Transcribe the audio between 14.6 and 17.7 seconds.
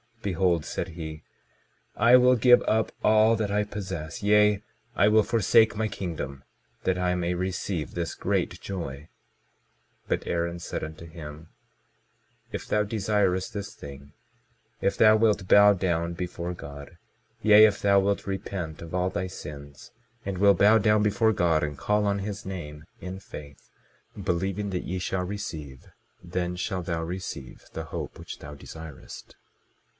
if thou wilt bow down before God, yea,